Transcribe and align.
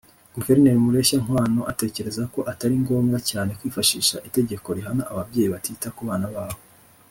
Guverineri 0.35 0.83
Mureshyankwano 0.85 1.61
atekereza 1.71 2.23
ko 2.33 2.39
atari 2.51 2.75
ngombwa 2.83 3.17
cyane 3.29 3.51
kwifashisha 3.59 4.15
itegeko 4.27 4.67
rihana 4.77 5.03
ababyeyi 5.11 5.49
batita 5.55 5.89
ku 5.97 6.03
bana 6.09 6.27
babo 6.35 6.59